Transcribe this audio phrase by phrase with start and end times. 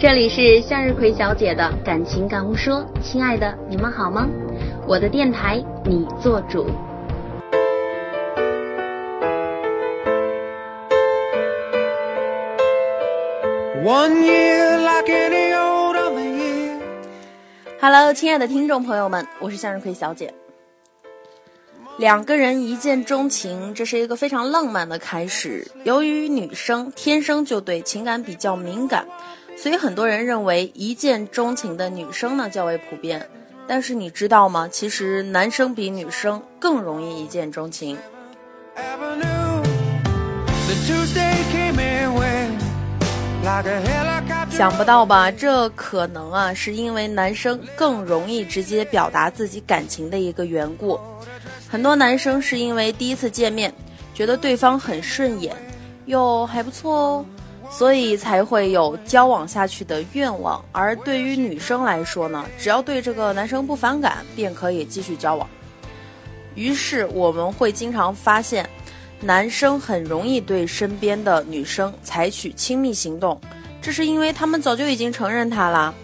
[0.00, 4.26] 这里是向日葵小姐的感情感悟说，亲爱的，你们好吗？
[4.86, 6.66] 我的电台，你做主。
[17.78, 20.32] Hello，亲爱的听众朋友们，我是向日葵小姐。
[21.98, 25.70] 两个人一见钟情，这是一个非常浪漫的开始。
[25.84, 29.06] 由于女生天生就对情感比较敏感，
[29.62, 33.28] 所以很多人认为一见钟情的女生呢较为普遍。
[33.68, 34.66] 但是你知道吗？
[34.72, 37.98] 其实男生比女生更容易一见钟情。
[44.50, 45.30] 想不到吧？
[45.30, 50.98] 这可能啊，是因为男生更容易直接表达自己感情的一个缘故。
[51.68, 53.70] 很多男生是因为第一次见面，
[54.14, 55.54] 觉得对方很顺眼，
[56.06, 57.24] 又还不错哦，
[57.70, 60.62] 所以才会有交往下去的愿望。
[60.72, 65.48] 而对于女生来说呢，只要对这个男生不反感，便可以继续交往。
[66.54, 68.68] 于是我们会经常发现。
[69.22, 73.38] 男生很容易对身边的女生采取亲密行动，
[73.82, 75.94] 这是因为他们早就已经承认他了。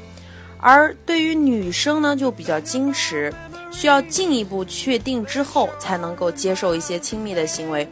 [0.58, 3.32] 而对于女生呢，就比较矜持，
[3.70, 7.88] 需要进一步确定之后才能够接受一些亲密的行为。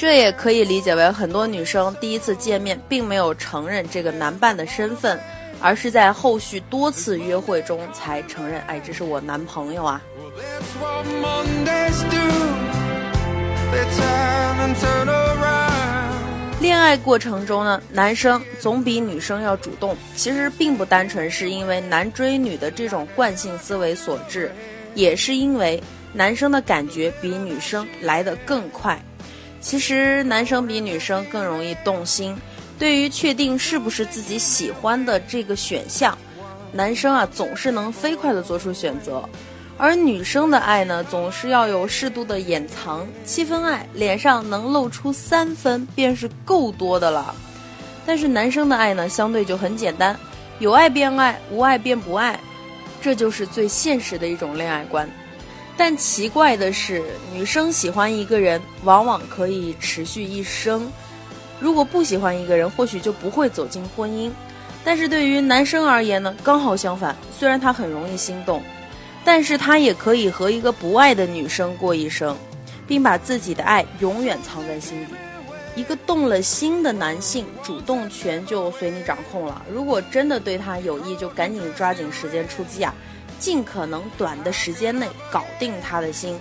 [0.00, 5.20] 这也可以理解为很多女生第一次见面并没有承认这个男伴的身份，
[5.60, 10.00] 而是在后续多次约会中才承认，哎，这是我男朋友啊。
[16.62, 24.50] 恋爱过程中呢，男生总比女生要主动，其实并不单纯是因为男追女的这种惯性思维所致，
[24.94, 25.78] 也是因为
[26.14, 28.98] 男生的感觉比女生来得更快。
[29.60, 32.36] 其实男生比女生更容易动心，
[32.78, 36.16] 对于确定是不是自己喜欢的这个选项，
[36.72, 39.22] 男生啊总是能飞快的做出选择。
[39.76, 47.34] 而女生的爱呢，总是要有适度的掩藏，七分爱，脸上能露出三分便是够多的了。
[48.04, 50.18] 但是男生的爱呢，相对就很简单，
[50.58, 52.38] 有爱便爱，无爱便不爱，
[53.00, 55.08] 这就是最现实的一种恋爱观。
[55.80, 57.02] 但奇怪的是，
[57.32, 60.82] 女生喜欢一个人，往往可以持续一生；
[61.58, 64.30] 如果不喜欢一个人，或许就不会走进婚姻。
[64.84, 68.62] 但是对于男生而言呢，刚好相反，虽然他很容易心动。
[69.24, 72.36] 但是他也可以和一个不爱的女生过一生，
[72.86, 75.14] 并把自己的爱永远藏在心底。
[75.74, 79.62] 一个动了心的男性，主动权就随你掌控了。
[79.72, 82.94] 如果真的对他有意，就赶紧抓紧时间出击啊，
[83.40, 86.38] 尽可能短的时间内搞定他的心。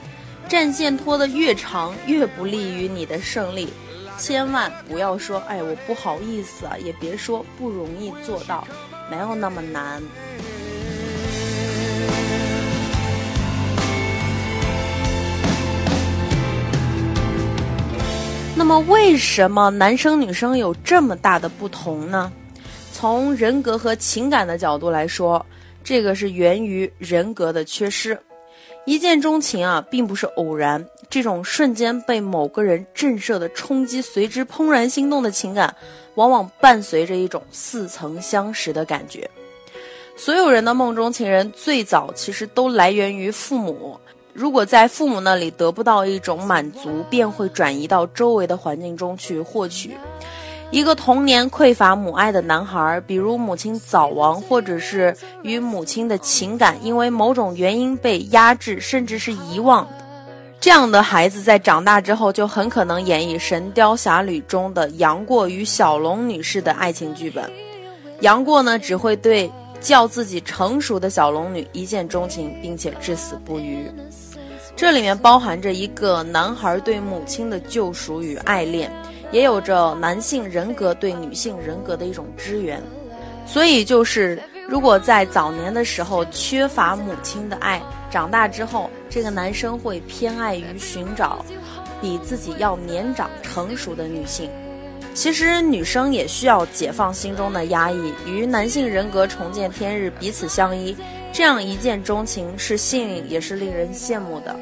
[0.48, 3.70] 战线拖得越长，越不利于你的胜利。
[4.18, 8.68] 千万不要说“哎，我不好意思啊”，也别说“不容易做到”，
[9.10, 10.04] 没有那么难。
[18.56, 22.30] 那么，为什么男生女生有这么大的不同呢？
[22.92, 25.46] 从人格和情感的角度来说，
[25.90, 28.16] 这个是源于人格的缺失。
[28.86, 35.76] 一见钟情啊，并不是偶然，这种瞬间被某个人震慑的冲击，随之怦然心动的情感，
[36.14, 39.28] 往往伴随着一种似曾相识的感觉。
[40.16, 44.00] 所有人的梦中情人，最早其实都来源于父母。
[44.32, 49.98] 如果在父母那里得不到一种满足，便会转移到周围的环境中去获取。
[50.72, 59.88] 一个童年匮乏母爱的男孩，比如母亲早亡，或者是与母亲的情感因为某种原因被压制，甚至是遗忘，
[60.60, 67.50] 这样的孩子在长大之后就很可能演绎《神雕侠侣》中的杨过与小龙女士的爱情剧本。
[68.22, 69.52] 杨过呢，只会对。
[69.82, 73.90] 叫自己成熟的小龙女一见钟情，并且至死不渝。
[74.76, 78.92] 这里面包含着一个男孩对母亲的救赎与爱恋，
[79.32, 82.82] 也有着男性人格对女性人格的一种支援。
[83.46, 87.82] 所以，就是如果在早年的时候缺乏母亲的爱，
[88.12, 91.44] 长大之后，这个男生会偏爱于寻找
[92.00, 94.50] 比自己要年长成熟的女性。
[95.16, 100.96] 其实女生也需要解放心中的压抑，与男性人格重见天日，彼此相依，
[101.34, 104.56] 这样一见钟情是幸运，也是令人羡慕的。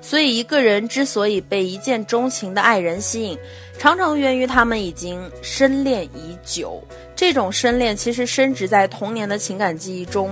[0.00, 3.38] 所以，一个人之所以被一见钟情的爱人吸引，
[3.78, 6.82] 常常源于他们已经深恋已久。
[7.14, 10.30] 这种深恋其实深植在童年的情感记忆中。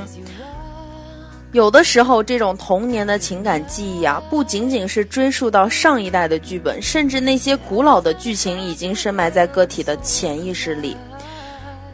[1.52, 10.96] 有的时候，这种童年的情感记忆啊，不仅仅是追溯到上一代的剧本，甚至那些古老的剧情已经深埋在个体的潜意识里。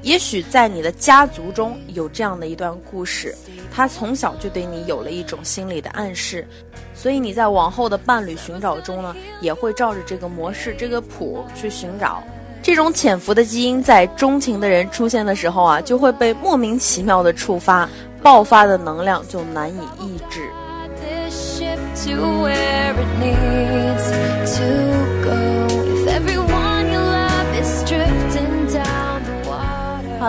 [0.05, 3.35] 也许在你的家族中有这样的一段故事，
[3.73, 6.47] 他从小就对你有了一种心理的暗示，
[6.95, 12.23] 所以你在往后的伴侣寻找中呢，也会照着这个模式、这个谱去寻找。
[12.63, 17.89] 这种潜伏的基因在钟情的人出现的时候啊，就会被莫名其妙的触发，
[18.23, 20.51] 爆发的能量就难以抑制。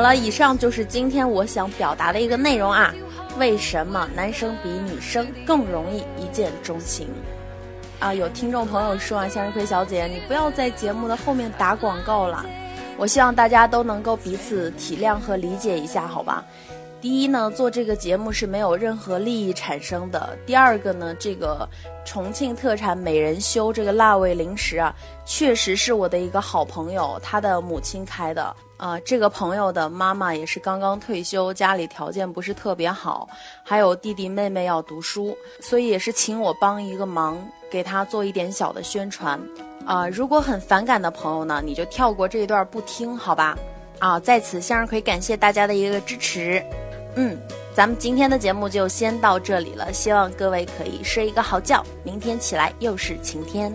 [0.05, 2.93] 了，以上就是今天我想表达的一个内容啊。
[3.39, 7.07] 为什么男生比女生更容易一见钟情？
[7.99, 12.45] 啊，有听众朋友说啊，向日葵小姐，你不要在节目的后面打广告了。
[12.97, 16.45] 我希望大家都能够彼此体谅和理解一下，好吧？
[17.01, 20.37] 第一呢，做这个节目是没有任何利益产生的。
[20.45, 21.67] 第二个呢，这个
[22.05, 28.55] 重庆特产美人修这个辣味零食啊，确实是我的一个好朋友他的母亲开的。
[28.77, 33.27] 啊，这个朋友的妈妈也是刚刚退休，家里条件不是特别好，
[33.63, 37.37] 还有弟弟妹妹要读书，所以也是请我帮一个忙，
[37.71, 39.39] 给他做一点小的宣传。
[39.85, 43.57] 啊，如果很反感的朋友呢，你就跳过这一段不听，好吧？
[43.99, 46.61] 啊，在此向日葵感谢大家的一个支持。
[47.15, 47.37] 嗯，
[47.73, 53.71] 咱们今天的节目就先到这里了，希望各位可以睡一个好觉，明天起来又是晴天。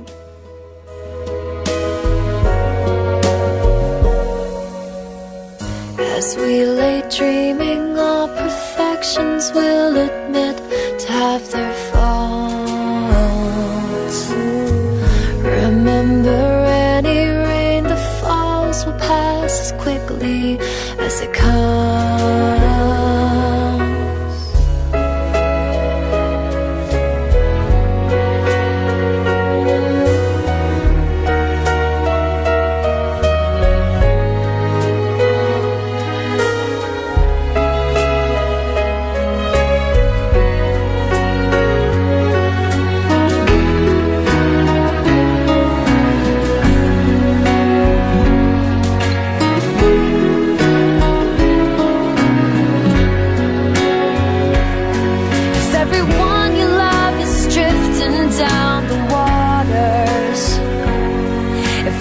[6.21, 10.59] As we lay dreaming, our perfections will admit
[11.01, 12.20] to have their faults.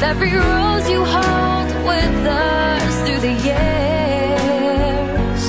[0.09, 5.43] Every rose you hold withers through the years.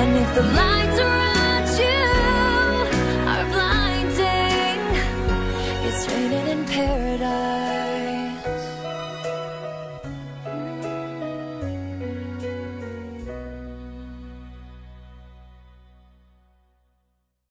[0.00, 0.44] And if the